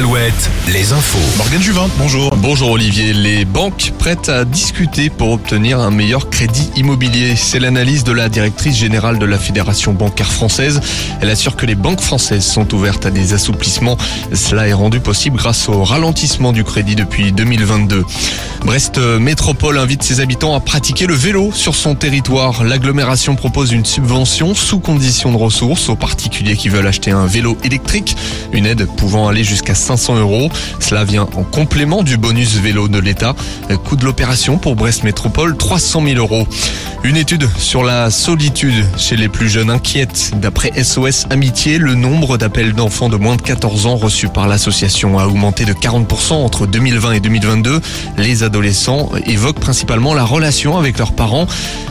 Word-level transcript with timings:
grossettes, 0.00 0.50
les 0.68 0.92
infos. 0.92 1.18
Morgane 1.36 1.60
Juvin, 1.60 1.88
bonjour. 1.98 2.34
Bonjour 2.36 2.70
Olivier, 2.70 3.12
les 3.12 3.44
banques 3.44 3.92
prêtes 3.98 4.28
à 4.30 4.44
discuter 4.44 5.10
pour 5.10 5.32
obtenir 5.32 5.80
un 5.80 5.90
meilleur 5.90 6.30
crédit 6.30 6.70
immobilier. 6.76 7.36
C'est 7.36 7.60
l'analyse 7.60 8.02
de 8.02 8.12
la 8.12 8.28
directrice 8.28 8.76
générale 8.76 9.18
de 9.18 9.26
la 9.26 9.38
Fédération 9.38 9.92
bancaire 9.92 10.32
française. 10.32 10.80
Elle 11.20 11.30
assure 11.30 11.56
que 11.56 11.66
les 11.66 11.74
banques 11.74 12.00
françaises 12.00 12.44
sont 12.44 12.72
ouvertes 12.74 13.04
à 13.04 13.10
des 13.10 13.34
assouplissements. 13.34 13.98
Cela 14.32 14.66
est 14.66 14.72
rendu 14.72 15.00
possible 15.00 15.36
grâce 15.36 15.68
au 15.68 15.84
ralentissement 15.84 16.52
du 16.52 16.64
crédit 16.64 16.94
depuis 16.94 17.32
2022. 17.32 18.04
Brest 18.64 18.98
Métropole 18.98 19.76
invite 19.76 20.04
ses 20.04 20.20
habitants 20.20 20.54
à 20.54 20.60
pratiquer 20.60 21.06
le 21.06 21.14
vélo 21.14 21.50
sur 21.52 21.74
son 21.74 21.94
territoire. 21.96 22.64
L'agglomération 22.64 23.34
propose 23.34 23.72
une 23.72 23.84
subvention 23.84 24.54
sous 24.54 24.78
condition 24.78 25.32
de 25.32 25.36
ressources 25.36 25.88
aux 25.88 25.96
particuliers 25.96 26.56
qui 26.56 26.68
veulent 26.68 26.86
acheter 26.86 27.10
un 27.10 27.26
vélo 27.26 27.58
électrique. 27.64 28.16
Une 28.52 28.66
aide 28.66 28.86
pouvant 28.96 29.28
aller 29.28 29.44
jusqu'à 29.44 29.74
500 29.82 30.16
euros. 30.16 30.50
Cela 30.80 31.04
vient 31.04 31.28
en 31.36 31.44
complément 31.44 32.02
du 32.02 32.16
bonus 32.16 32.54
vélo 32.56 32.88
de 32.88 32.98
l'État. 32.98 33.34
Coût 33.84 33.96
de 33.96 34.04
l'opération 34.04 34.58
pour 34.58 34.76
Brest 34.76 35.04
Métropole, 35.04 35.56
300 35.56 36.02
000 36.06 36.16
euros. 36.18 36.46
Une 37.04 37.16
étude 37.16 37.48
sur 37.58 37.82
la 37.82 38.12
solitude 38.12 38.86
chez 38.96 39.16
les 39.16 39.28
plus 39.28 39.48
jeunes 39.48 39.70
inquiète. 39.70 40.30
D'après 40.36 40.70
SOS 40.80 41.26
Amitié, 41.30 41.78
le 41.78 41.94
nombre 41.94 42.38
d'appels 42.38 42.74
d'enfants 42.74 43.08
de 43.08 43.16
moins 43.16 43.34
de 43.34 43.42
14 43.42 43.86
ans 43.86 43.96
reçus 43.96 44.28
par 44.28 44.46
l'association 44.46 45.18
a 45.18 45.26
augmenté 45.26 45.64
de 45.64 45.72
40% 45.72 46.34
entre 46.34 46.68
2020 46.68 47.12
et 47.12 47.20
2022. 47.20 47.80
Les 48.18 48.44
adolescents 48.44 49.10
évoquent 49.26 49.58
principalement 49.58 50.14
la 50.14 50.24
relation 50.24 50.78
avec 50.78 50.96
leurs 50.98 51.12
parents. 51.12 51.48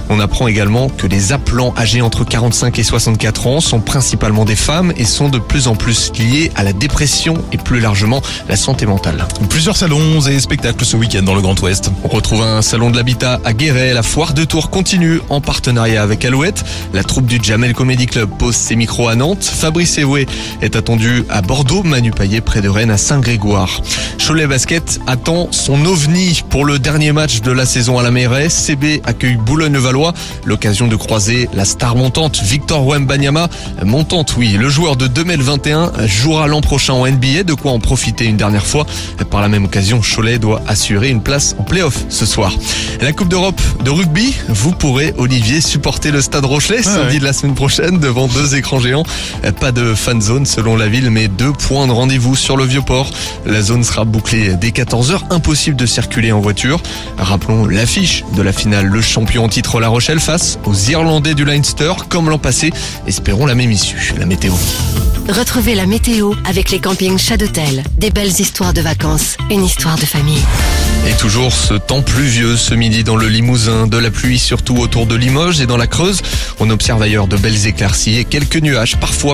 On 0.09 0.19
apprend 0.19 0.47
également 0.47 0.87
que 0.87 1.07
les 1.07 1.33
appelants 1.33 1.73
âgés 1.77 2.01
entre 2.01 2.23
45 2.23 2.79
et 2.79 2.83
64 2.83 3.47
ans 3.47 3.59
sont 3.59 3.81
principalement 3.81 4.45
des 4.45 4.55
femmes 4.55 4.93
et 4.95 5.05
sont 5.05 5.27
de 5.27 5.39
plus 5.39 5.67
en 5.67 5.75
plus 5.75 6.11
liés 6.17 6.51
à 6.55 6.63
la 6.63 6.71
dépression 6.73 7.33
et 7.51 7.57
plus 7.57 7.80
largement 7.81 8.21
la 8.47 8.55
santé 8.55 8.85
mentale. 8.85 9.25
Plusieurs 9.49 9.75
salons 9.75 10.21
et 10.21 10.39
spectacles 10.39 10.85
ce 10.85 10.95
week-end 10.95 11.23
dans 11.23 11.35
le 11.35 11.41
Grand 11.41 11.59
Ouest. 11.61 11.91
On 12.03 12.07
retrouve 12.07 12.41
un 12.41 12.61
salon 12.61 12.89
de 12.89 12.97
l'habitat 12.97 13.39
à 13.43 13.53
Guéret. 13.53 13.93
La 13.93 14.03
foire 14.03 14.33
de 14.33 14.45
Tours 14.45 14.69
continue 14.69 15.19
en 15.29 15.41
partenariat 15.41 16.01
avec 16.01 16.23
Alouette. 16.23 16.63
La 16.93 17.03
troupe 17.03 17.25
du 17.25 17.39
Jamel 17.41 17.73
Comedy 17.73 18.05
Club 18.05 18.29
pose 18.37 18.55
ses 18.55 18.75
micros 18.75 19.07
à 19.07 19.15
Nantes. 19.15 19.43
Fabrice 19.43 19.97
Evoué 19.97 20.27
est 20.61 20.75
attendu 20.75 21.23
à 21.29 21.41
Bordeaux, 21.41 21.83
Manu 21.83 22.11
Payet 22.11 22.41
près 22.41 22.61
de 22.61 22.69
Rennes 22.69 22.91
à 22.91 22.97
Saint-Grégoire. 22.97 23.81
Cholet 24.25 24.47
Basket 24.47 24.99
attend 25.07 25.47
son 25.51 25.85
ovni 25.85 26.41
pour 26.49 26.65
le 26.65 26.79
dernier 26.79 27.11
match 27.11 27.41
de 27.41 27.51
la 27.51 27.65
saison 27.65 27.97
à 27.97 28.03
la 28.03 28.11
Mairesse. 28.11 28.53
CB 28.53 29.01
accueille 29.03 29.37
Boulogne-Valois. 29.37 30.13
L'occasion 30.45 30.87
de 30.87 30.95
croiser 30.95 31.49
la 31.53 31.65
star 31.65 31.95
montante 31.95 32.41
Victor 32.43 32.85
Wembanyama. 32.85 33.49
Montante, 33.83 34.35
oui. 34.37 34.57
Le 34.59 34.69
joueur 34.69 34.95
de 34.95 35.07
2021 35.07 35.91
jouera 36.05 36.47
l'an 36.47 36.61
prochain 36.61 36.93
en 36.93 37.07
NBA. 37.07 37.43
De 37.43 37.53
quoi 37.53 37.70
en 37.71 37.79
profiter 37.79 38.25
une 38.25 38.37
dernière 38.37 38.65
fois. 38.65 38.85
Par 39.29 39.41
la 39.41 39.47
même 39.47 39.65
occasion, 39.65 40.01
Cholet 40.01 40.39
doit 40.39 40.61
assurer 40.67 41.09
une 41.09 41.21
place 41.21 41.55
en 41.57 41.63
playoff 41.63 42.05
ce 42.09 42.25
soir. 42.25 42.53
La 43.01 43.13
Coupe 43.13 43.29
d'Europe 43.29 43.59
de 43.83 43.89
rugby, 43.89 44.35
vous 44.49 44.71
pourrez, 44.71 45.13
Olivier, 45.17 45.61
supporter 45.61 46.11
le 46.11 46.21
Stade 46.21 46.45
Rochelet 46.45 46.83
samedi 46.83 47.19
de 47.19 47.23
la 47.23 47.33
semaine 47.33 47.55
prochaine 47.55 47.99
devant 47.99 48.27
deux 48.27 48.55
écrans 48.55 48.79
géants. 48.79 49.03
Pas 49.59 49.71
de 49.71 49.93
fan 49.93 50.21
zone 50.21 50.45
selon 50.45 50.75
la 50.75 50.87
ville, 50.87 51.09
mais 51.09 51.27
deux 51.27 51.51
points 51.51 51.87
de 51.87 51.91
rendez-vous 51.91 52.35
sur 52.35 52.57
le 52.57 52.65
Vieux-Port. 52.65 53.11
La 53.45 53.61
zone 53.61 53.83
sera 53.83 54.05
bouclée 54.05 54.55
dès 54.55 54.69
14h. 54.69 55.19
Impossible 55.29 55.75
de 55.75 55.85
circuler 55.85 56.31
en 56.31 56.39
voiture. 56.39 56.81
Rappelons 57.17 57.65
l'affiche 57.65 58.23
de 58.35 58.41
la 58.41 58.53
finale. 58.53 58.85
Le 58.85 59.01
champion 59.01 59.45
en 59.45 59.49
titre 59.49 59.79
La 59.79 59.87
Rochelle 59.87 60.19
face 60.19 60.59
aux 60.65 60.75
Irlandais 60.75 61.33
du 61.33 61.45
Leinster, 61.45 61.93
comme 62.09 62.29
l'an 62.29 62.37
passé. 62.39 62.71
Espérons 63.07 63.45
la 63.45 63.55
même 63.55 63.71
issue. 63.71 64.13
La 64.17 64.25
météo. 64.25 64.53
Retrouvez 65.31 65.75
la 65.75 65.85
météo 65.85 66.33
avec 66.43 66.71
les 66.71 66.79
campings 66.79 67.17
Chadotel. 67.17 67.83
Des 67.97 68.09
belles 68.09 68.41
histoires 68.41 68.73
de 68.73 68.81
vacances, 68.81 69.37
une 69.49 69.63
histoire 69.63 69.95
de 69.95 70.05
famille. 70.05 70.43
Et 71.07 71.13
toujours 71.13 71.53
ce 71.53 71.73
temps 71.73 72.01
pluvieux 72.01 72.57
ce 72.57 72.75
midi 72.75 73.05
dans 73.05 73.15
le 73.15 73.29
Limousin, 73.29 73.87
de 73.87 73.97
la 73.97 74.11
pluie 74.11 74.37
surtout 74.37 74.77
autour 74.77 75.05
de 75.05 75.15
Limoges 75.15 75.61
et 75.61 75.65
dans 75.65 75.77
la 75.77 75.87
Creuse. 75.87 76.21
On 76.59 76.69
observe 76.69 77.01
ailleurs 77.01 77.27
de 77.27 77.37
belles 77.37 77.65
éclaircies 77.65 78.17
et 78.17 78.25
quelques 78.25 78.57
nuages 78.57 78.97
parfois 78.97 79.29